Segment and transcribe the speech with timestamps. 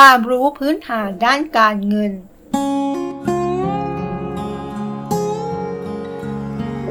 [0.00, 2.12] ความรู้พื้นฐานด้านการเงิน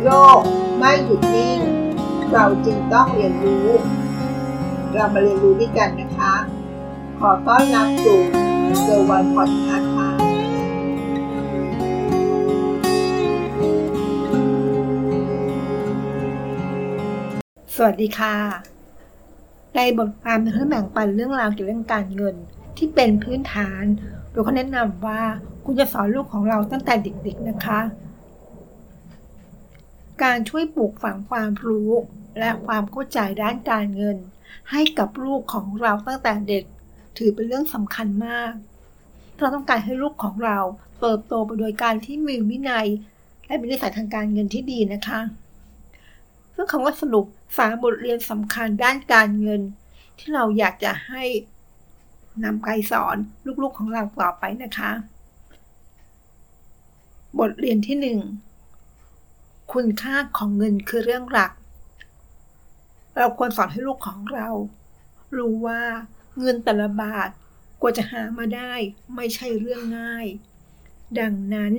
[0.03, 0.41] โลก
[0.77, 1.59] ไม่หยุดนิ่ง
[2.31, 3.67] เราจึงต้องเรียนรู้
[4.93, 6.33] เรามาเรียนรู้ด้วยกันนะคะ
[7.19, 8.19] ขอต้อนรับสู่
[8.81, 10.09] เซอร์วันพอดคาส์ค่ะ
[17.75, 18.35] สวัสดีค่ะ
[19.75, 22.37] ในบทความเพื่อแบ่งปันเรื่องราวเกี่ยวกับเรื่องการเงิน
[22.83, 23.83] ที่เป็นพื้นฐาน
[24.31, 25.21] โดยเขาแนะนำว่า
[25.65, 27.79] คุณจะสอนลูกของเราตั้งแต่เด็กๆนะคะ
[30.23, 31.91] การช่วยปลูกฝังความรู้
[32.39, 34.17] และความเข้าใจด้านการเงิน
[34.71, 36.63] ให้กับลูกของเราตั้งแต่เด็ก
[37.17, 38.51] ถือเป็นเรื่องสำคัญมาก
[39.39, 40.59] เราต้องการให้ลูกของเรา
[40.99, 42.87] เติบโตไปโดยการที่มีวินัย
[43.45, 45.19] และมีนิสัยทางการเงินที่ดีนะคะ
[46.55, 47.25] ซึ่งคำว่าสรุป
[47.57, 49.61] สามบทเรียนสำคัญด้านการเงิน
[50.19, 51.23] ที่เราอยากจะให้
[52.43, 53.17] นำไปสอน
[53.61, 54.91] ลูกๆของเราต่อไปนะคะ
[57.39, 58.19] บทเรียนที่หนึ่ง
[59.73, 61.51] คุณค่าของเงินคือเรื่องหลัก
[63.17, 64.47] เราควรสอนให้ลูกของเรา
[65.37, 65.81] รู้ว่า
[66.39, 67.29] เงินแต่ละบาท
[67.81, 68.73] กว่าจะหามาได้
[69.15, 70.27] ไม่ใช่เรื่องง่าย
[71.19, 71.73] ดังนั้น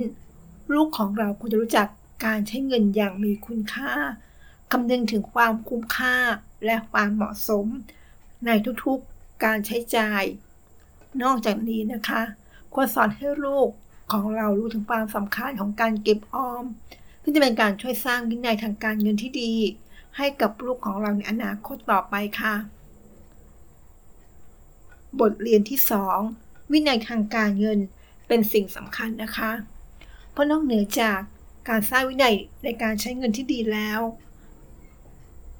[0.73, 1.87] ลูกของเราควรจะรู้จัก
[2.25, 3.91] การใช้เงินอย่างมีคุณค่า
[4.71, 6.17] คำนึงถึงความคุ้มค่า
[6.65, 7.65] และความเหมาะสม
[8.45, 8.49] ใน
[8.85, 10.23] ทุกๆการใช้จ่าย
[11.23, 12.21] นอกจากนี้นะคะ
[12.73, 13.69] ควรสอนให้ลูก
[14.11, 16.63] ของเรารู้ถึงความสำคัญของการเก็บออม
[17.21, 19.53] ซึ่งจะเป็นการช่วยสร้างวินัยทางการเงินที่ดี
[20.17, 22.55] ให้กับลูกของเราในอนาคตต่อไปค่ะ
[25.19, 25.79] บทเรียนที่
[26.25, 27.79] 2 วินัยทางการเงิน
[28.27, 29.51] เป็นสิ่งสำคัญนะคะ
[30.31, 31.19] เพราะนอกเหนือจาก
[31.69, 34.01] การสร้างวินัยในการใช้เงินที่ดีแล้ว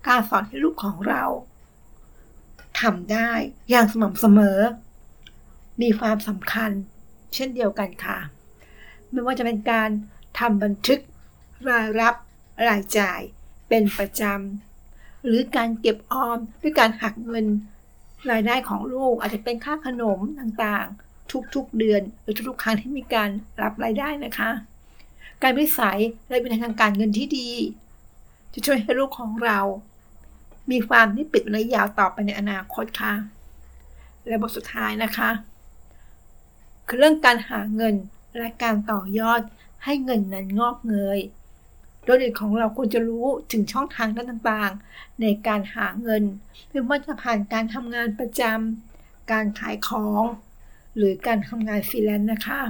[0.07, 1.23] การสอนให้ลูกของเรา
[2.81, 3.31] ทำได้
[3.69, 4.59] อย่างสม่ำเสมอ
[5.81, 6.71] มีความสำคัญ
[7.33, 8.17] เช่นเดียวกันค่ะ
[9.11, 9.89] ไม่ว่าจะเป็นการ
[10.39, 10.99] ทำบันทึก
[11.69, 12.15] รายรับ
[12.67, 13.19] รายจ่าย
[13.69, 17.45] เป็นประจำหรือการเก็บออมด้วยการหักเงิน
[18.31, 23.29] รายได้ของลูกอาจจะเป็นค่าขนมต่างๆ ทุกๆเดือน หรือทุกๆครั้งที่มีการ
[23.61, 24.51] รับรายได้นะคะ
[25.43, 27.49] การวิสัยและวินัยทางการเงินที่ดี
[28.53, 29.59] จะช่วยให้ลูกของเรา
[30.71, 33.13] มีความนิปิดระยะยาวต่อไปในอนาคตค่ะ
[34.27, 35.29] และบทสุดท้ายนะคะ
[36.87, 37.95] คือเรื่องการหาเงิน
[38.37, 39.41] และการต่อยอด
[39.83, 41.19] ให้เงินนั้นงอกเงย
[42.05, 46.23] โดยเด็กของเราควรจะรู้ถึงช่องทางด้านต่างๆ ในการหาเงิน
[46.69, 50.23] ไม่ว่าจะผ่านการทำงานประจำการขายของ
[50.97, 52.61] หรือการทำงานฟรีแลนซ์นะคะ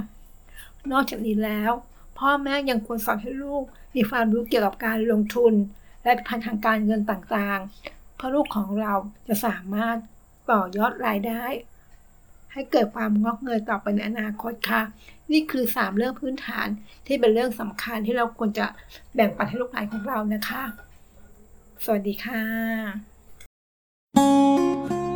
[0.92, 1.70] นอกจากนี้แล้ว
[2.18, 3.64] พ่อแม่ยังควรสอนให้ลูก
[3.96, 5.54] มีความรู้เกี่ยวกับการลงทุน
[6.02, 8.94] และพันทางการเงินต่างๆ เพื่อลูกของเรา
[9.28, 9.96] จะสามารถ
[10.50, 11.44] ต่อยอดรายได้
[12.58, 14.82] ให้เกิดความงอกเงยต่อไปในอนาคตค่ะ
[15.32, 16.68] นี่คือ 3 เรื่องพื้นฐาน
[17.06, 18.66] ที่เป็นเรื่องสำคัญที่เราควรจะ
[19.14, 20.62] แบ่งปันให้ลูกหลานของเรานะคะ
[21.84, 22.42] สวัสดีค่ะ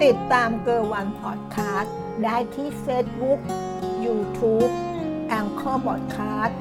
[0.02, 3.40] ติดตามเกอร์วันพอดคาสต์ได้ที่ Facebook
[4.04, 4.72] YouTube
[5.28, 6.58] แองเกอร์บอดคาสต์